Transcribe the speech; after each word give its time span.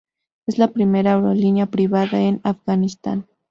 Es 0.47 0.57
la 0.57 0.69
primera 0.69 1.13
aerolínea 1.13 1.67
privada 1.67 2.19
en 2.21 2.41
Afganistán. 2.43 3.27